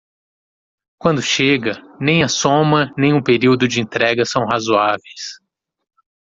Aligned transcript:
Quando 0.99 1.21
chega, 1.21 1.79
nem 1.99 2.23
a 2.23 2.27
soma 2.27 2.91
nem 2.97 3.13
o 3.13 3.21
período 3.21 3.67
de 3.67 3.79
entrega 3.79 4.25
são 4.25 4.47
razoáveis. 4.51 5.37